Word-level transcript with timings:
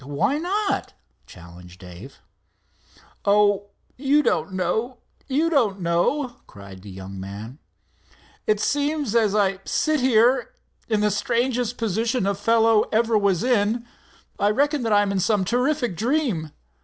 "Why 0.03 0.39
not?" 0.39 0.93
challenged 1.27 1.79
Dave. 1.79 2.21
"Oh, 3.23 3.67
you 3.97 4.23
don't 4.23 4.51
know, 4.51 4.97
you 5.27 5.47
don't 5.47 5.79
know!" 5.79 6.37
cried 6.47 6.81
the 6.81 6.89
young 6.89 7.19
man. 7.19 7.59
"It 8.47 8.59
seems 8.59 9.13
as 9.13 9.35
I 9.35 9.59
sit 9.63 9.99
here, 9.99 10.55
in 10.89 11.01
the 11.01 11.11
strangest 11.11 11.77
position 11.77 12.25
a 12.25 12.33
fellow 12.33 12.85
ever 12.91 13.15
was 13.15 13.43
in, 13.43 13.85
I 14.39 14.49
reckon, 14.49 14.81
that 14.81 14.91
I'm 14.93 15.11
in 15.11 15.19
some 15.19 15.45
terrific 15.45 15.95
dream. 15.95 16.51